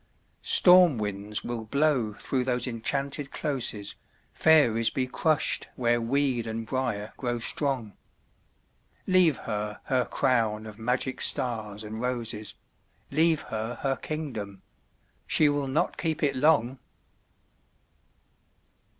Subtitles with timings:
[0.41, 3.93] Storm winds will blow through those enchanted closes,
[4.33, 7.93] Fairies be crushed where weed and briar grow strong...
[9.05, 12.55] Leave her her crown of magic stars and roses,
[13.11, 16.79] Leave her her kingdom—she will not keep it long!